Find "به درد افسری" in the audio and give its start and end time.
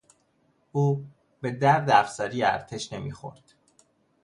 1.41-2.43